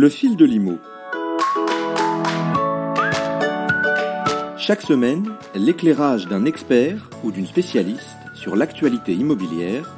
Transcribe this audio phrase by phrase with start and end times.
[0.00, 0.78] Le fil de l'IMO.
[4.56, 9.94] Chaque semaine, l'éclairage d'un expert ou d'une spécialiste sur l'actualité immobilière.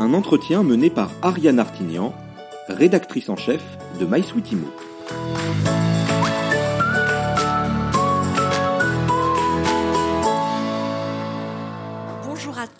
[0.00, 2.12] Un entretien mené par Ariane Artignan,
[2.66, 3.62] rédactrice en chef
[4.00, 4.66] de MySuite Imo.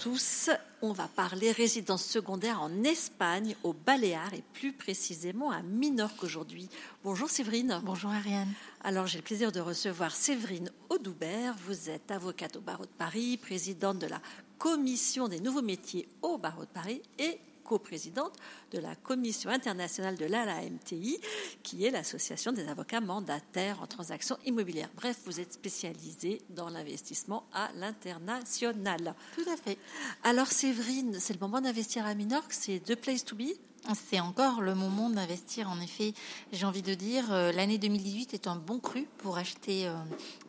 [0.03, 0.50] Tous.
[0.81, 6.68] On va parler résidence secondaire en Espagne, au Baléares et plus précisément à Minorque aujourd'hui.
[7.04, 7.81] Bonjour Séverine.
[7.85, 8.53] Bonjour Ariane.
[8.82, 11.54] Alors j'ai le plaisir de recevoir Séverine Audoubert.
[11.68, 14.21] Vous êtes avocate au barreau de Paris, présidente de la
[14.59, 18.32] commission des nouveaux métiers au barreau de Paris et coprésidente
[18.72, 21.18] de la Commission internationale de l'ALAMTI,
[21.62, 24.90] qui est l'association des avocats mandataires en transactions immobilières.
[24.96, 29.14] Bref, vous êtes spécialisée dans l'investissement à l'international.
[29.34, 29.79] Tout à fait.
[30.25, 33.53] Alors Séverine, c'est le moment d'investir à Minorque, c'est The Place to Be?
[33.94, 35.69] C'est encore le moment d'investir.
[35.69, 36.15] En effet,
[36.53, 39.94] j'ai envie de dire, euh, l'année 2018 est un bon cru pour acheter euh,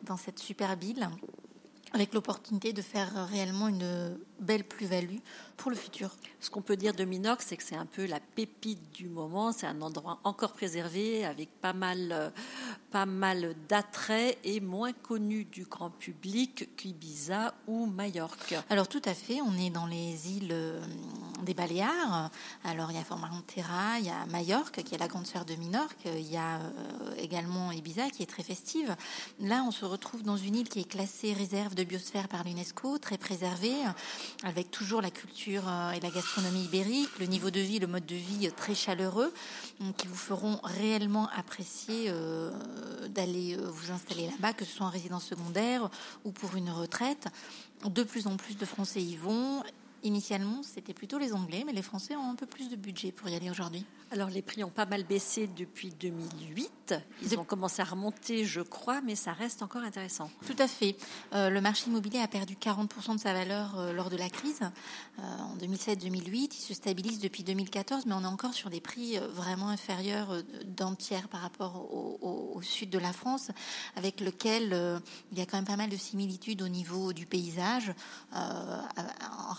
[0.04, 1.08] dans cette super ville,
[1.94, 5.18] avec l'opportunité de faire réellement une belle plus-value
[5.56, 6.10] pour le futur.
[6.40, 9.52] Ce qu'on peut dire de Minorque, c'est que c'est un peu la pépite du moment.
[9.52, 12.30] C'est un endroit encore préservé avec pas mal, euh,
[12.90, 18.56] pas mal d'attraits et moins connu du grand public qu'Ibiza ou Majorque.
[18.68, 20.84] Alors tout à fait, on est dans les îles euh,
[21.44, 22.30] des Baléares.
[22.64, 25.54] Alors il y a Formentera, il y a Majorque qui est la grande sœur de
[25.54, 28.96] Minorque, il y a euh, également Ibiza qui est très festive.
[29.40, 32.98] Là, on se retrouve dans une île qui est classée réserve de biosphère par l'UNESCO,
[32.98, 33.76] très préservée,
[34.42, 38.06] avec toujours la culture euh, et la gastronomie ibérique, le niveau de vie, le mode
[38.06, 39.32] de vie très chaleureux,
[39.96, 42.50] qui vous feront réellement apprécier euh,
[43.08, 45.90] d'aller euh, vous installer là-bas, que ce soit en résidence secondaire
[46.24, 47.28] ou pour une retraite.
[47.84, 49.62] De plus en plus de Français y vont
[50.04, 53.30] Initialement, c'était plutôt les Anglais, mais les Français ont un peu plus de budget pour
[53.30, 53.86] y aller aujourd'hui.
[54.10, 56.94] Alors, les prix ont pas mal baissé depuis 2008.
[57.22, 60.30] Ils ont commencé à remonter, je crois, mais ça reste encore intéressant.
[60.46, 60.96] Tout à fait.
[61.32, 64.60] Euh, le marché immobilier a perdu 40% de sa valeur euh, lors de la crise
[65.18, 66.50] euh, en 2007-2008.
[66.52, 70.94] Il se stabilise depuis 2014, mais on est encore sur des prix vraiment inférieurs d'un
[70.94, 73.50] tiers par rapport au, au, sud de la France,
[73.96, 75.00] avec lequel
[75.32, 77.92] il y a quand même pas mal de similitudes au niveau du paysage,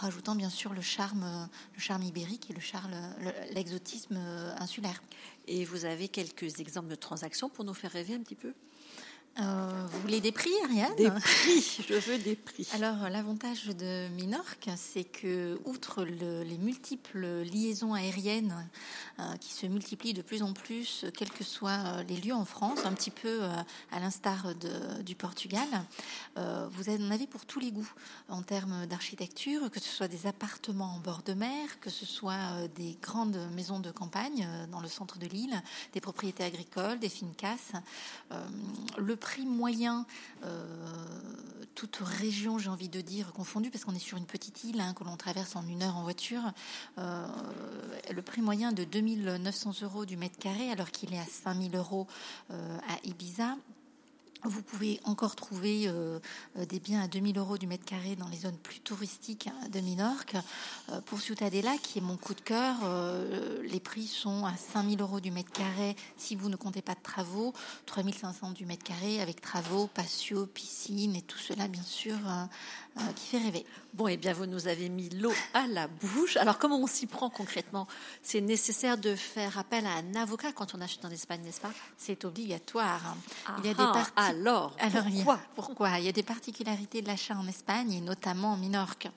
[0.05, 2.93] rajoutant bien sûr le charme, le charme ibérique et le charme,
[3.51, 4.17] l'exotisme
[4.59, 5.01] insulaire.
[5.47, 8.53] Et vous avez quelques exemples de transactions pour nous faire rêver un petit peu?
[9.37, 12.65] Euh, vous voulez des prix, Ariane Des prix, je veux des prix.
[12.73, 18.69] Alors, l'avantage de Minorque, c'est que, outre les multiples liaisons aériennes
[19.19, 22.45] euh, qui se multiplient de plus en plus, quels que soient euh, les lieux en
[22.45, 23.41] France, un petit peu
[23.91, 24.53] à l'instar
[25.03, 25.67] du Portugal,
[26.35, 27.91] vous en avez pour tous les goûts
[28.29, 32.67] en termes d'architecture, que ce soit des appartements en bord de mer, que ce soit
[32.75, 35.61] des grandes maisons de campagne dans le centre de l'île,
[35.93, 37.81] des propriétés agricoles, des fincas.
[38.97, 40.05] le prix moyen,
[40.43, 40.63] euh,
[41.73, 44.93] toute région, j'ai envie de dire, confondue, parce qu'on est sur une petite île hein,
[44.93, 46.53] que l'on traverse en une heure en voiture,
[46.99, 47.25] euh,
[48.13, 52.05] le prix moyen de 2900 euros du mètre carré, alors qu'il est à 5000 euros
[52.51, 53.57] euh, à Ibiza.
[54.45, 56.19] Vous pouvez encore trouver euh,
[56.57, 59.79] euh, des biens à 2000 euros du mètre carré dans les zones plus touristiques de
[59.79, 60.35] Minorque.
[60.91, 62.75] Euh, pour Ciutadella, qui est mon coup de cœur,
[63.63, 67.01] les prix sont à 5000 euros du mètre carré si vous ne comptez pas de
[67.01, 67.53] travaux,
[67.87, 72.17] 3500 du mètre carré avec travaux, patio, piscine et tout cela, bien sûr,
[73.15, 73.65] qui fait rêver.
[73.93, 76.37] Bon, et eh bien, vous nous avez mis l'eau à la bouche.
[76.37, 77.87] Alors, comment on s'y prend concrètement?
[78.21, 81.71] C'est nécessaire de faire appel à un avocat quand on achète en Espagne, n'est-ce pas?
[81.97, 83.15] C'est obligatoire.
[83.59, 84.34] il y a des parties.
[84.79, 85.99] Alors, pourquoi Pourquoi?
[85.99, 89.07] Il y a des particularités de l'achat en Espagne et notamment en Minorque.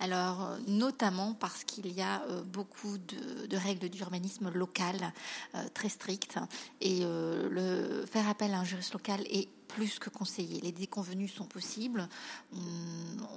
[0.00, 5.12] Alors, euh, notamment parce qu'il y a euh, beaucoup de, règles d'urbanisme local
[5.54, 6.38] euh, très strictes
[6.80, 10.60] et le faire appel à un juriste local est plus que conseillé.
[10.60, 12.08] Les déconvenus sont possibles,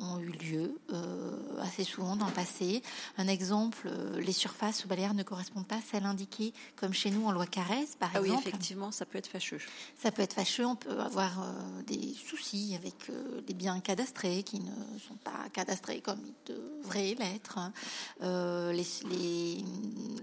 [0.02, 2.82] ont eu lieu euh, assez souvent dans le passé.
[3.18, 7.12] Un exemple, euh, les surfaces au Baléares ne correspondent pas à celles indiquées comme chez
[7.12, 8.42] nous en loi Carrez, par ah exemple.
[8.44, 9.60] Oui, effectivement, ça peut être fâcheux.
[9.98, 13.12] Ça peut être fâcheux, on peut avoir euh, des soucis avec
[13.48, 17.60] les biens cadastrés qui ne sont pas cadastrés comme ils devraient l'être.
[18.22, 19.64] Les, les,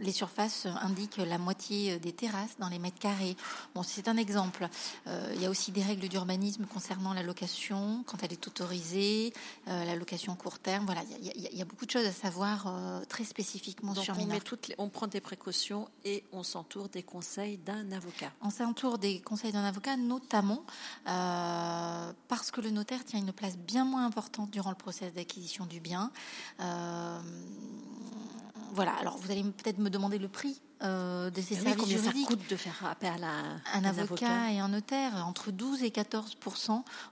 [0.06, 3.36] les, surfaces indiquent la moitié des terrasses dans les mètres carrés.
[3.74, 4.68] Bon, c'est un exemple.
[5.06, 9.32] il y a aussi des règles d'urbanisme concernant la location, quand elle est autorisée,
[9.68, 10.84] euh, la location court terme.
[10.84, 14.40] Voilà, il y, a beaucoup de choses à savoir euh, très spécifiquement sur on, met
[14.40, 18.30] toutes on prend des précautions et on s'entoure des conseils d'un avocat.
[18.42, 20.64] On s'entoure des conseils d'un avocat, notamment
[21.08, 25.66] euh, parce que le notaire tient une place bien moins importante durant le process d'acquisition
[25.66, 26.10] du bien
[28.76, 31.80] voilà, alors vous allez peut-être me demander le prix euh, de ces Et oui, services
[31.82, 32.26] combien ça juridiques.
[32.28, 33.42] coûte de faire appel à la-
[33.74, 36.36] Un avocat, et un notaire, entre 12 et 14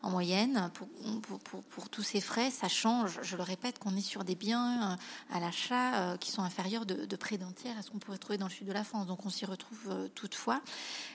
[0.03, 0.89] en moyenne pour,
[1.23, 2.51] pour, pour- pour tous ces frais.
[2.51, 6.31] Ça change, je le répète, qu'on est sur des biens euh, à l'achat euh, qui
[6.31, 8.67] sont inférieurs de, de près d'un tiers à ce qu'on pourrait trouver dans le sud
[8.67, 9.07] de la France.
[9.07, 10.61] Donc on s'y retrouve euh, toutefois.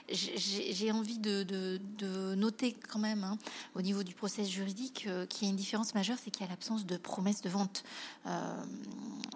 [0.08, 3.38] J'ai- envie de, de- de noter quand même, hein,
[3.74, 6.50] au niveau du process juridique, qu'il y a une différence majeure, c'est qu'il y a
[6.50, 7.84] l'absence de promesse de vente.
[8.26, 8.62] Euh,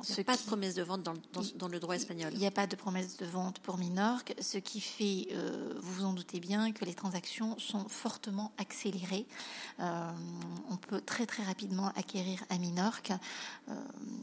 [0.08, 1.14] Il n'y a pas qui- de promesse de vente dans-
[1.54, 2.30] dans le droit espagnol.
[2.32, 5.92] il n'y a pas de promesse de vente pour Minorque, ce qui fait, euh, vous
[5.94, 9.26] vous en doutez bien, que les transactions sont fortement accélérées.
[9.80, 10.10] Euh,
[10.70, 13.12] on peut très très rapidement acquérir à Minorque.
[13.68, 13.74] Euh,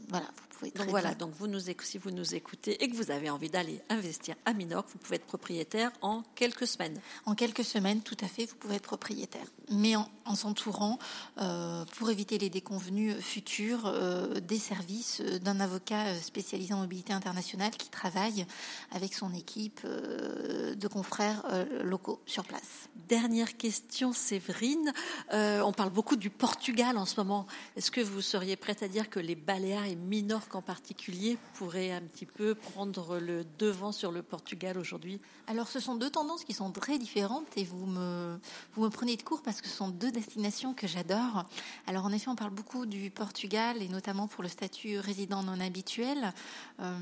[0.08, 2.88] voilà, vous pouvez très Donc voilà, bien- donc vous nous, si vous nous écoutez et
[2.90, 7.00] que vous avez envie d'aller investir à Minorque, vous pouvez être propriétaire en quelques semaines.
[7.26, 9.46] En quelques semaines, tout à fait, vous pouvez être propriétaire.
[9.72, 10.98] Mais en, en s'entourant,
[11.38, 16.78] euh, pour éviter les déconvenus futurs, euh, des services euh, d'un avocat euh, spécialisé en
[16.78, 18.46] mobilité internationale qui travaille
[18.90, 21.42] avec son équipe euh, de confrères
[21.82, 22.88] locaux sur place.
[23.08, 24.92] Dernière question, Séverine.
[25.32, 27.46] On parle beaucoup du Portugal en ce moment.
[27.76, 31.92] Est-ce que vous seriez prête à dire que les Baléares et Minorque en particulier pourraient
[31.92, 35.20] un petit peu prendre le devant sur le Portugal aujourd'hui?
[35.46, 38.38] Alors, ce sont deux tendances qui sont très différentes et vous me,
[38.74, 41.46] vous me prenez de court parce que ce sont deux destinations que j'adore.
[41.86, 45.60] Alors, en effet, on parle beaucoup du Portugal et notamment pour le statut résident non
[45.60, 46.32] habituel.
[46.80, 46.98] Euh,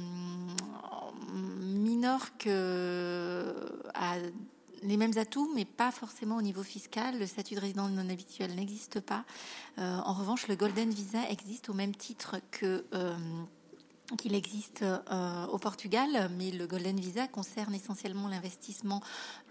[1.34, 4.16] Minorque euh, a
[4.82, 7.18] les mêmes atouts, mais pas forcément au niveau fiscal.
[7.18, 9.24] Le statut de résident non habituel n'existe pas.
[9.78, 13.16] Euh, en revanche, le Golden Visa existe au même titre que euh,
[14.16, 19.00] qu'il existe euh, au Portugal, mais le Golden Visa concerne essentiellement l'investissement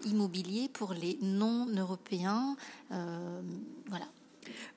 [0.04, 2.56] immobilier pour les non-européens.
[2.92, 3.42] Euh,
[3.86, 4.06] voilà.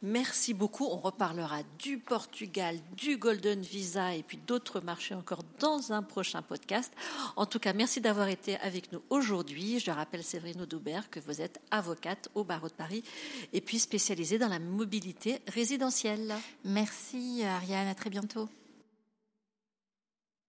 [0.02, 0.86] Merci beaucoup.
[0.86, 6.42] On reparlera du Portugal, du Golden Visa et puis d'autres marchés encore dans un prochain
[6.42, 6.94] podcast.
[7.36, 9.80] En tout cas, merci d'avoir été avec nous aujourd'hui.
[9.80, 13.04] Je rappelle, Séverine Audoubert, que vous êtes avocate au barreau de Paris
[13.54, 16.34] et puis spécialisée dans la mobilité résidentielle.
[16.64, 18.50] Merci Ariane, à très bientôt.